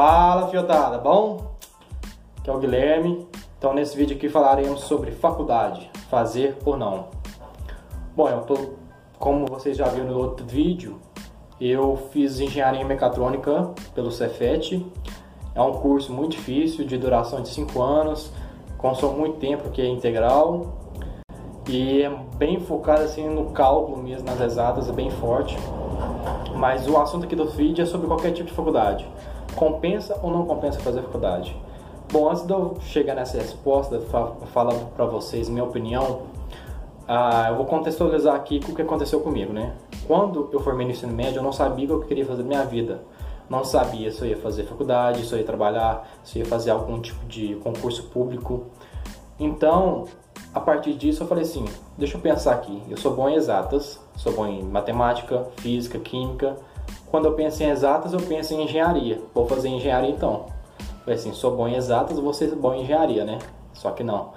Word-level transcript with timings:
Fala 0.00 0.46
fiotada, 0.46 0.96
bom? 0.96 1.54
Aqui 2.38 2.48
é 2.48 2.52
o 2.52 2.58
Guilherme. 2.60 3.26
Então 3.58 3.74
nesse 3.74 3.96
vídeo 3.96 4.16
aqui 4.16 4.28
falaremos 4.28 4.82
sobre 4.82 5.10
faculdade, 5.10 5.90
fazer 6.08 6.56
ou 6.64 6.76
não. 6.76 7.08
Bom, 8.14 8.28
eu 8.28 8.42
tô, 8.42 8.54
como 9.18 9.44
vocês 9.46 9.76
já 9.76 9.88
viram 9.88 10.06
no 10.06 10.16
outro 10.16 10.46
vídeo, 10.46 11.00
eu 11.60 11.98
fiz 12.12 12.38
engenharia 12.38 12.84
mecatrônica 12.84 13.70
pelo 13.92 14.12
Cefet. 14.12 14.86
É 15.52 15.60
um 15.60 15.72
curso 15.72 16.12
muito 16.12 16.36
difícil, 16.36 16.86
de 16.86 16.96
duração 16.96 17.42
de 17.42 17.48
5 17.48 17.82
anos, 17.82 18.30
consome 18.76 19.18
muito 19.18 19.40
tempo, 19.40 19.68
que 19.70 19.82
é 19.82 19.86
integral. 19.88 20.78
E 21.68 22.02
é 22.04 22.10
bem 22.36 22.60
focado 22.60 23.02
assim 23.02 23.28
no 23.28 23.46
cálculo 23.46 24.00
mesmo, 24.00 24.30
nas 24.30 24.40
exatas, 24.40 24.88
é 24.88 24.92
bem 24.92 25.10
forte. 25.10 25.58
Mas 26.54 26.86
o 26.86 26.96
assunto 26.96 27.24
aqui 27.24 27.34
do 27.34 27.48
vídeo 27.48 27.82
é 27.82 27.84
sobre 27.84 28.06
qualquer 28.06 28.30
tipo 28.30 28.48
de 28.48 28.54
faculdade. 28.54 29.04
Compensa 29.58 30.16
ou 30.22 30.30
não 30.30 30.46
compensa 30.46 30.78
fazer 30.78 31.02
faculdade? 31.02 31.56
Bom, 32.12 32.30
antes 32.30 32.46
de 32.46 32.52
eu 32.52 32.76
chegar 32.80 33.16
nessa 33.16 33.38
resposta, 33.38 34.00
falando 34.52 34.88
para 34.94 35.04
vocês 35.04 35.48
minha 35.48 35.64
opinião, 35.64 36.22
uh, 37.08 37.48
eu 37.48 37.56
vou 37.56 37.66
contextualizar 37.66 38.36
aqui 38.36 38.60
o 38.68 38.72
que 38.72 38.82
aconteceu 38.82 39.18
comigo, 39.18 39.52
né? 39.52 39.74
Quando 40.06 40.48
eu 40.52 40.60
formei 40.60 40.86
no 40.86 40.92
ensino 40.92 41.12
médio, 41.12 41.40
eu 41.40 41.42
não 41.42 41.50
sabia 41.50 41.86
o 41.86 41.88
que 41.88 42.04
eu 42.04 42.06
queria 42.06 42.24
fazer 42.24 42.44
da 42.44 42.48
minha 42.48 42.64
vida. 42.64 43.02
Não 43.50 43.64
sabia 43.64 44.12
se 44.12 44.22
eu 44.22 44.28
ia 44.28 44.36
fazer 44.36 44.62
faculdade, 44.62 45.26
se 45.26 45.32
eu 45.32 45.38
ia 45.40 45.44
trabalhar, 45.44 46.08
se 46.22 46.38
eu 46.38 46.44
ia 46.44 46.48
fazer 46.48 46.70
algum 46.70 47.00
tipo 47.00 47.26
de 47.26 47.56
concurso 47.56 48.04
público. 48.04 48.66
Então, 49.40 50.04
a 50.54 50.60
partir 50.60 50.94
disso, 50.94 51.24
eu 51.24 51.26
falei 51.26 51.42
assim: 51.42 51.64
deixa 51.96 52.16
eu 52.16 52.20
pensar 52.20 52.52
aqui. 52.52 52.80
Eu 52.88 52.96
sou 52.96 53.12
bom 53.12 53.28
em 53.28 53.34
exatas, 53.34 53.98
sou 54.16 54.32
bom 54.32 54.46
em 54.46 54.62
matemática, 54.62 55.46
física, 55.56 55.98
química. 55.98 56.56
Quando 57.10 57.24
eu 57.24 57.32
penso 57.32 57.62
em 57.62 57.70
exatas, 57.70 58.12
eu 58.12 58.20
penso 58.20 58.54
em 58.54 58.64
engenharia. 58.64 59.20
Vou 59.34 59.46
fazer 59.46 59.68
engenharia 59.68 60.10
então. 60.10 60.46
Falei 61.00 61.18
assim: 61.18 61.32
sou 61.32 61.56
bom 61.56 61.66
em 61.66 61.74
exatas, 61.74 62.18
vou 62.18 62.34
ser 62.34 62.54
bom 62.54 62.74
em 62.74 62.82
engenharia, 62.82 63.24
né? 63.24 63.38
Só 63.72 63.90
que 63.92 64.04
não. 64.04 64.32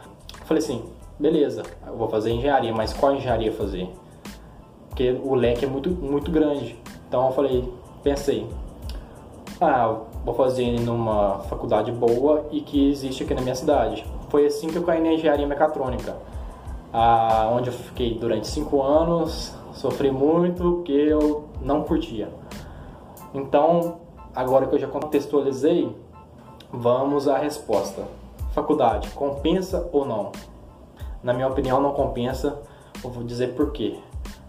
Falei 0.45 0.64
assim: 0.64 0.83
beleza, 1.19 1.64
eu 1.86 1.97
vou 1.97 2.08
fazer 2.08 2.31
engenharia, 2.31 2.73
mas 2.73 2.94
qual 2.94 3.14
engenharia 3.14 3.52
fazer? 3.52 3.89
Porque 4.89 5.19
o 5.23 5.36
leque 5.36 5.66
é 5.66 5.67
muito, 5.67 5.89
muito 5.89 6.31
grande. 6.31 6.80
Então 7.08 7.27
eu 7.27 7.31
falei: 7.33 7.73
pensei, 8.02 8.47
ah, 9.59 9.97
vou 10.23 10.33
fazer 10.33 10.80
numa 10.80 11.39
faculdade 11.49 11.92
boa 11.92 12.45
e 12.52 12.61
que 12.61 12.89
existe 12.89 13.23
aqui 13.23 13.33
na 13.33 13.42
minha 13.42 13.55
cidade. 13.55 14.05
Foi 14.30 14.45
assim 14.45 14.67
que 14.67 14.77
eu 14.77 14.83
caí 14.83 15.02
na 15.02 15.14
engenharia 15.14 15.45
mecatrônica, 15.45 16.16
ah, 16.94 17.49
onde 17.52 17.69
eu 17.69 17.73
fiquei 17.73 18.17
durante 18.17 18.47
cinco 18.47 18.81
anos, 18.81 19.53
sofri 19.73 20.09
muito 20.09 20.64
porque 20.64 20.92
eu 20.92 21.45
não 21.61 21.83
curtia. 21.83 22.30
Então, 23.33 23.99
agora 24.35 24.67
que 24.67 24.75
eu 24.75 24.79
já 24.79 24.87
contextualizei, 24.87 25.95
vamos 26.71 27.27
à 27.27 27.37
resposta. 27.37 28.03
Faculdade, 28.53 29.09
compensa 29.11 29.89
ou 29.91 30.05
não? 30.05 30.31
Na 31.23 31.33
minha 31.33 31.47
opinião, 31.47 31.79
não 31.79 31.93
compensa. 31.93 32.59
Eu 33.03 33.09
vou 33.09 33.23
dizer 33.23 33.55
por 33.55 33.71
quê. 33.71 33.99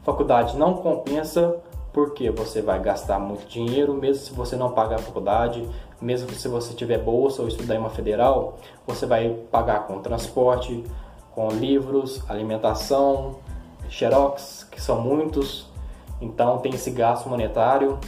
Faculdade 0.02 0.56
não 0.56 0.74
compensa 0.74 1.56
porque 1.92 2.30
você 2.30 2.62
vai 2.62 2.80
gastar 2.80 3.18
muito 3.18 3.46
dinheiro, 3.46 3.94
mesmo 3.94 4.24
se 4.24 4.32
você 4.32 4.56
não 4.56 4.70
pagar 4.72 4.96
a 4.96 5.02
faculdade, 5.02 5.68
mesmo 6.00 6.30
se 6.30 6.48
você 6.48 6.74
tiver 6.74 6.98
bolsa 6.98 7.42
ou 7.42 7.48
estudar 7.48 7.74
em 7.74 7.78
uma 7.78 7.90
federal, 7.90 8.56
você 8.86 9.04
vai 9.04 9.28
pagar 9.50 9.86
com 9.86 10.00
transporte, 10.00 10.82
com 11.34 11.48
livros, 11.48 12.22
alimentação, 12.28 13.36
xerox, 13.88 14.66
que 14.70 14.80
são 14.80 15.00
muitos, 15.00 15.70
então 16.20 16.58
tem 16.58 16.74
esse 16.74 16.90
gasto 16.90 17.28
monetário. 17.28 17.98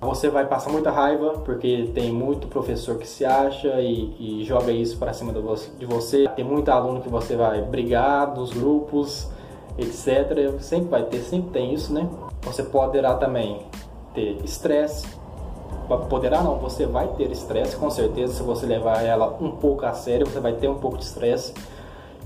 Você 0.00 0.30
vai 0.30 0.46
passar 0.46 0.70
muita 0.70 0.92
raiva 0.92 1.40
porque 1.44 1.90
tem 1.92 2.12
muito 2.12 2.46
professor 2.46 2.98
que 2.98 3.06
se 3.06 3.24
acha 3.24 3.80
e, 3.80 4.40
e 4.40 4.44
joga 4.44 4.70
isso 4.70 4.96
para 4.96 5.12
cima 5.12 5.32
de 5.32 5.86
você. 5.86 6.28
Tem 6.36 6.44
muito 6.44 6.70
aluno 6.70 7.00
que 7.00 7.08
você 7.08 7.34
vai 7.34 7.62
brigar 7.62 8.32
nos 8.32 8.52
grupos, 8.52 9.28
etc. 9.76 10.60
Sempre 10.60 10.88
vai 10.88 11.02
ter, 11.02 11.18
sempre 11.18 11.50
tem 11.50 11.74
isso, 11.74 11.92
né? 11.92 12.08
Você 12.42 12.62
poderá 12.62 13.14
também 13.14 13.66
ter 14.14 14.38
estresse. 14.44 15.04
Poderá 16.08 16.42
não, 16.42 16.58
você 16.58 16.86
vai 16.86 17.08
ter 17.16 17.32
estresse, 17.32 17.74
com 17.74 17.90
certeza. 17.90 18.34
Se 18.34 18.42
você 18.42 18.66
levar 18.66 19.02
ela 19.02 19.36
um 19.40 19.50
pouco 19.50 19.84
a 19.84 19.94
sério, 19.94 20.26
você 20.26 20.38
vai 20.38 20.52
ter 20.52 20.68
um 20.68 20.78
pouco 20.78 20.96
de 20.96 21.04
estresse 21.04 21.52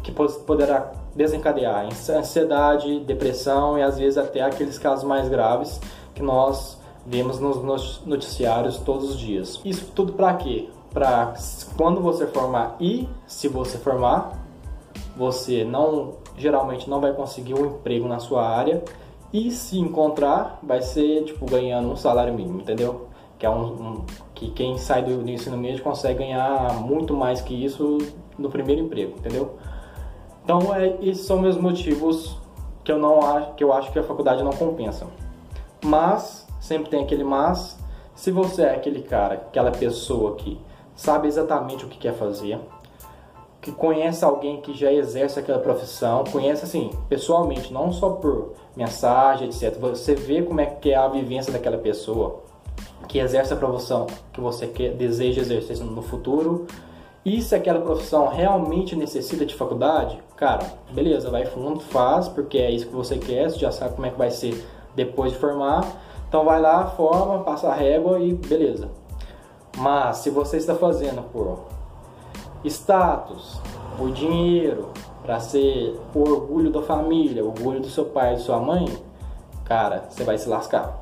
que 0.02 0.12
poderá 0.12 0.92
desencadear 1.14 1.86
ansiedade, 1.86 3.00
depressão 3.00 3.78
e 3.78 3.82
às 3.82 3.98
vezes 3.98 4.18
até 4.18 4.42
aqueles 4.42 4.78
casos 4.78 5.04
mais 5.04 5.28
graves 5.28 5.80
que 6.14 6.22
nós 6.22 6.81
vemos 7.06 7.38
nos 7.38 8.04
noticiários 8.06 8.78
todos 8.78 9.10
os 9.10 9.18
dias. 9.18 9.60
Isso 9.64 9.90
tudo 9.94 10.12
para 10.12 10.34
quê? 10.34 10.68
Para 10.92 11.34
quando 11.76 12.00
você 12.00 12.26
formar 12.26 12.76
e 12.80 13.08
se 13.26 13.48
você 13.48 13.78
formar, 13.78 14.32
você 15.16 15.64
não 15.64 16.14
geralmente 16.36 16.88
não 16.88 17.00
vai 17.00 17.12
conseguir 17.12 17.54
um 17.54 17.66
emprego 17.66 18.08
na 18.08 18.18
sua 18.18 18.46
área 18.48 18.82
e 19.32 19.50
se 19.50 19.78
encontrar, 19.78 20.58
vai 20.62 20.82
ser 20.82 21.24
tipo 21.24 21.46
ganhando 21.46 21.90
um 21.90 21.96
salário 21.96 22.34
mínimo, 22.34 22.60
entendeu? 22.60 23.08
Que 23.38 23.46
é 23.46 23.50
um, 23.50 23.64
um 23.64 24.04
que 24.34 24.50
quem 24.50 24.76
sai 24.76 25.02
do, 25.02 25.22
do 25.22 25.30
ensino 25.30 25.56
médio 25.56 25.82
consegue 25.82 26.18
ganhar 26.18 26.74
muito 26.74 27.14
mais 27.14 27.40
que 27.40 27.54
isso 27.54 27.98
no 28.38 28.50
primeiro 28.50 28.82
emprego, 28.82 29.14
entendeu? 29.18 29.56
Então, 30.44 30.74
é, 30.74 30.96
esses 31.00 31.24
são 31.24 31.38
meus 31.38 31.56
motivos 31.56 32.36
que 32.84 32.90
eu 32.90 32.98
não 32.98 33.20
acho 33.20 33.54
que 33.54 33.62
eu 33.64 33.72
acho 33.72 33.92
que 33.92 33.98
a 33.98 34.02
faculdade 34.02 34.42
não 34.42 34.52
compensa. 34.52 35.06
Mas 35.82 36.46
sempre 36.60 36.90
tem 36.90 37.02
aquele 37.02 37.24
mas. 37.24 37.78
Se 38.14 38.30
você 38.30 38.62
é 38.62 38.74
aquele 38.74 39.02
cara, 39.02 39.34
aquela 39.34 39.70
pessoa 39.70 40.36
que 40.36 40.60
sabe 40.94 41.26
exatamente 41.26 41.84
o 41.84 41.88
que 41.88 41.98
quer 41.98 42.14
fazer, 42.14 42.60
que 43.60 43.72
conhece 43.72 44.24
alguém 44.24 44.60
que 44.60 44.74
já 44.74 44.92
exerce 44.92 45.38
aquela 45.38 45.60
profissão, 45.60 46.24
conhece 46.24 46.64
assim, 46.64 46.90
pessoalmente, 47.08 47.72
não 47.72 47.92
só 47.92 48.10
por 48.10 48.54
mensagem, 48.76 49.48
etc. 49.48 49.78
Você 49.78 50.14
vê 50.14 50.42
como 50.42 50.60
é 50.60 50.66
que 50.66 50.90
é 50.90 50.96
a 50.96 51.08
vivência 51.08 51.52
daquela 51.52 51.78
pessoa 51.78 52.42
que 53.08 53.18
exerce 53.18 53.52
a 53.52 53.56
profissão 53.56 54.06
que 54.32 54.40
você 54.40 54.66
quer, 54.66 54.94
deseja 54.94 55.40
exercer 55.40 55.78
no 55.78 56.02
futuro. 56.02 56.66
E 57.24 57.40
se 57.40 57.54
aquela 57.54 57.80
profissão 57.80 58.26
realmente 58.28 58.96
necessita 58.96 59.46
de 59.46 59.54
faculdade, 59.54 60.20
cara, 60.36 60.66
beleza, 60.90 61.30
vai 61.30 61.46
fundo, 61.46 61.78
faz, 61.78 62.28
porque 62.28 62.58
é 62.58 62.70
isso 62.70 62.86
que 62.86 62.94
você 62.94 63.16
quer, 63.16 63.48
você 63.48 63.58
já 63.58 63.70
sabe 63.70 63.94
como 63.94 64.06
é 64.06 64.10
que 64.10 64.18
vai 64.18 64.30
ser 64.30 64.60
depois 64.94 65.32
de 65.32 65.38
formar. 65.38 65.84
Então 66.28 66.44
vai 66.44 66.60
lá, 66.60 66.86
forma, 66.86 67.44
passa 67.44 67.68
a 67.68 67.74
régua 67.74 68.18
e 68.20 68.32
beleza. 68.32 68.88
Mas 69.76 70.18
se 70.18 70.30
você 70.30 70.56
está 70.56 70.74
fazendo 70.74 71.22
por 71.30 71.66
status, 72.64 73.60
por 73.96 74.10
dinheiro, 74.12 74.90
para 75.22 75.40
ser 75.40 75.98
o 76.14 76.20
orgulho 76.20 76.70
da 76.70 76.82
família, 76.82 77.44
o 77.44 77.48
orgulho 77.48 77.80
do 77.80 77.88
seu 77.88 78.06
pai 78.06 78.34
e 78.34 78.38
sua 78.38 78.58
mãe, 78.58 78.86
cara, 79.64 80.04
você 80.08 80.24
vai 80.24 80.38
se 80.38 80.48
lascar. 80.48 81.00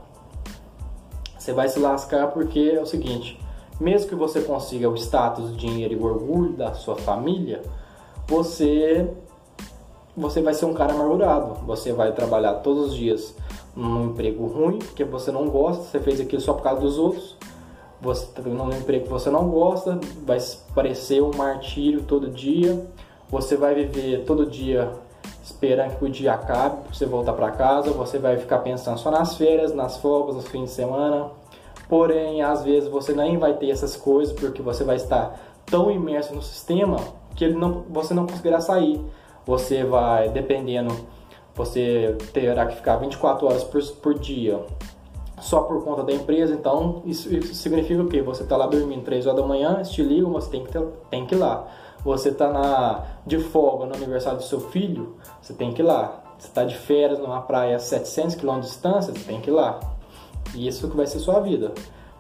Você 1.39 1.53
vai 1.53 1.69
se 1.69 1.79
lascar 1.79 2.29
porque 2.29 2.75
é 2.77 2.81
o 2.81 2.87
seguinte, 2.87 3.41
mesmo 3.81 4.09
que 4.09 4.15
você 4.15 4.43
consiga 4.43 4.91
o 4.91 4.95
status, 4.95 5.51
o 5.51 5.57
dinheiro 5.57 5.95
e 5.95 5.97
o 5.97 6.05
orgulho 6.05 6.53
da 6.53 6.75
sua 6.75 6.97
família, 6.97 7.63
você 8.27 9.11
você 10.17 10.43
vai 10.43 10.53
ser 10.53 10.67
um 10.67 10.75
cara 10.75 10.93
amargurado. 10.93 11.55
Você 11.67 11.93
vai 11.93 12.13
trabalhar 12.13 12.55
todos 12.55 12.89
os 12.89 12.95
dias 12.95 13.35
num 13.77 14.07
emprego 14.07 14.47
ruim, 14.47 14.79
que 14.79 15.05
você 15.05 15.31
não 15.31 15.49
gosta, 15.49 15.85
você 15.85 16.01
fez 16.01 16.21
aquilo 16.21 16.41
só 16.41 16.53
por 16.55 16.63
causa 16.63 16.81
dos 16.81 16.99
outros 16.99 17.37
você 18.01 18.25
está 18.25 18.43
num 18.43 18.71
emprego 18.71 19.05
que 19.05 19.11
você 19.11 19.31
não 19.31 19.49
gosta, 19.51 20.01
vai 20.25 20.39
parecer 20.75 21.23
um 21.23 21.31
martírio 21.37 22.03
todo 22.03 22.29
dia, 22.29 22.87
você 23.29 23.57
vai 23.57 23.75
viver 23.75 24.25
todo 24.25 24.47
dia 24.47 24.91
esperando 25.43 25.99
que 25.99 26.05
o 26.05 26.09
dia 26.09 26.33
acabe 26.33 26.83
para 26.85 26.95
você 26.95 27.05
voltar 27.05 27.35
para 27.35 27.51
casa, 27.51 27.91
você 27.91 28.19
vai 28.19 28.39
ficar 28.39 28.61
pensando 28.61 28.99
só 28.99 29.11
nas 29.11 29.37
férias, 29.37 29.75
nas 29.75 29.99
folgas, 29.99 30.37
nos 30.37 30.49
fins 30.49 30.65
de 30.65 30.71
semana. 30.71 31.31
Porém, 31.89 32.41
às 32.41 32.63
vezes 32.65 32.89
você 32.89 33.13
nem 33.13 33.37
vai 33.37 33.55
ter 33.55 33.69
essas 33.69 33.97
coisas 33.97 34.33
porque 34.33 34.63
você 34.63 34.85
vai 34.85 34.97
estar 34.97 35.39
tão 35.67 35.91
imerso 35.91 36.35
no 36.35 36.41
sistema 36.41 36.97
que 37.35 37.45
ele 37.45 37.55
não, 37.55 37.85
você 37.91 38.15
não 38.15 38.27
conseguirá 38.27 38.61
sair. 38.61 39.01
Você 39.45 39.85
vai, 39.85 40.29
dependendo, 40.29 40.95
você 41.61 42.17
terá 42.33 42.67
que 42.67 42.77
ficar 42.77 42.97
24 42.97 43.47
horas 43.47 43.65
por, 43.65 43.83
por 43.97 44.19
dia 44.19 44.61
só 45.41 45.63
por 45.63 45.83
conta 45.83 46.03
da 46.03 46.13
empresa, 46.13 46.55
então 46.55 47.03
isso, 47.05 47.35
isso 47.35 47.55
significa 47.55 48.03
o 48.03 48.09
quê? 48.09 48.23
Você 48.23 48.43
está 48.43 48.57
lá 48.57 48.67
dormindo 48.67 49.03
3 49.05 49.27
horas 49.27 49.41
da 49.41 49.47
manhã, 49.47 49.83
te 49.83 50.03
ligam, 50.03 50.31
você 50.33 50.51
tem 50.51 50.65
que, 50.65 50.71
ter, 50.71 50.83
tem 51.11 51.27
que 51.27 51.35
ir 51.35 51.39
lá. 51.39 51.67
Você 52.05 52.31
está 52.31 53.05
de 53.27 53.39
folga 53.39 53.87
no 53.87 53.95
aniversário 53.95 54.39
do 54.39 54.45
seu 54.45 54.61
filho, 54.61 55.17
você 55.41 55.53
tem 55.53 55.73
que 55.73 55.83
ir 55.83 55.85
lá. 55.85 56.23
Você 56.39 56.49
está 56.49 56.65
de 56.65 56.77
férias 56.77 57.19
numa 57.19 57.43
praia 57.43 57.77
a 57.77 57.79
700 57.79 58.37
km 58.37 58.55
de 58.57 58.61
distância, 58.67 59.13
você 59.13 59.25
tem 59.25 59.41
que 59.41 59.51
ir 59.51 59.53
lá. 59.53 59.81
E 60.55 60.67
isso 60.67 60.89
que 60.89 60.97
vai 60.97 61.07
ser 61.07 61.19
sua 61.19 61.41
vida. 61.41 61.73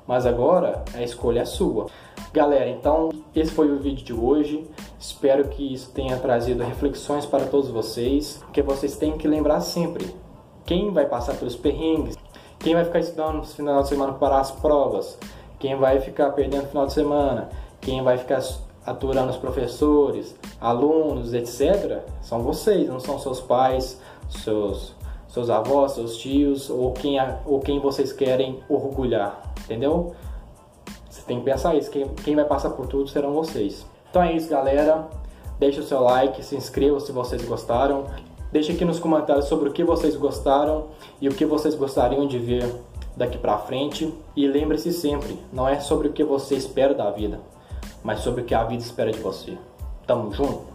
Mas 0.06 0.26
agora 0.26 0.82
a 0.94 1.02
escolha 1.02 1.40
é 1.40 1.44
sua. 1.44 1.86
Galera, 2.32 2.68
então 2.68 3.10
esse 3.34 3.50
foi 3.50 3.72
o 3.72 3.80
vídeo 3.80 4.04
de 4.04 4.12
hoje. 4.12 4.64
Espero 5.00 5.48
que 5.48 5.74
isso 5.74 5.90
tenha 5.90 6.16
trazido 6.16 6.62
reflexões 6.62 7.26
para 7.26 7.44
todos 7.46 7.70
vocês, 7.70 8.38
porque 8.44 8.62
vocês 8.62 8.96
têm 8.96 9.18
que 9.18 9.26
lembrar 9.26 9.60
sempre 9.60 10.14
quem 10.64 10.92
vai 10.92 11.06
passar 11.06 11.34
pelos 11.34 11.56
perrengues, 11.56 12.16
quem 12.60 12.74
vai 12.74 12.84
ficar 12.84 13.00
estudando 13.00 13.38
no 13.38 13.44
final 13.44 13.82
de 13.82 13.88
semana 13.88 14.12
para 14.12 14.38
as 14.38 14.52
provas? 14.52 15.18
Quem 15.58 15.74
vai 15.74 15.98
ficar 16.00 16.30
perdendo 16.30 16.68
final 16.68 16.86
de 16.86 16.92
semana, 16.92 17.48
quem 17.80 18.00
vai 18.00 18.16
ficar 18.16 18.40
aturando 18.86 19.30
os 19.30 19.36
professores, 19.36 20.36
alunos, 20.60 21.34
etc., 21.34 21.98
são 22.22 22.42
vocês, 22.42 22.88
não 22.88 23.00
são 23.00 23.18
seus 23.18 23.40
pais, 23.40 24.00
seus, 24.28 24.94
seus 25.26 25.50
avós, 25.50 25.92
seus 25.92 26.16
tios 26.16 26.70
ou 26.70 26.92
quem, 26.92 27.18
ou 27.44 27.58
quem 27.58 27.80
vocês 27.80 28.12
querem 28.12 28.60
orgulhar, 28.68 29.52
entendeu? 29.64 30.14
Tem 31.30 31.38
que 31.38 31.44
pensar 31.44 31.76
isso, 31.76 31.88
quem, 31.92 32.08
quem 32.24 32.34
vai 32.34 32.44
passar 32.44 32.70
por 32.70 32.88
tudo 32.88 33.08
serão 33.08 33.32
vocês. 33.32 33.86
Então 34.10 34.20
é 34.20 34.32
isso, 34.32 34.50
galera. 34.50 35.08
Deixe 35.60 35.78
o 35.78 35.82
seu 35.84 36.00
like, 36.00 36.44
se 36.44 36.56
inscreva 36.56 36.98
se 36.98 37.12
vocês 37.12 37.44
gostaram. 37.44 38.06
Deixe 38.50 38.72
aqui 38.72 38.84
nos 38.84 38.98
comentários 38.98 39.44
sobre 39.44 39.68
o 39.68 39.72
que 39.72 39.84
vocês 39.84 40.16
gostaram 40.16 40.86
e 41.20 41.28
o 41.28 41.32
que 41.32 41.46
vocês 41.46 41.76
gostariam 41.76 42.26
de 42.26 42.36
ver 42.36 42.68
daqui 43.16 43.38
pra 43.38 43.58
frente. 43.58 44.12
E 44.34 44.48
lembre-se 44.48 44.92
sempre, 44.92 45.38
não 45.52 45.68
é 45.68 45.78
sobre 45.78 46.08
o 46.08 46.12
que 46.12 46.24
você 46.24 46.56
espera 46.56 46.94
da 46.94 47.08
vida, 47.12 47.38
mas 48.02 48.22
sobre 48.22 48.40
o 48.42 48.44
que 48.44 48.52
a 48.52 48.64
vida 48.64 48.82
espera 48.82 49.12
de 49.12 49.20
você. 49.20 49.56
Tamo 50.08 50.32
junto? 50.32 50.69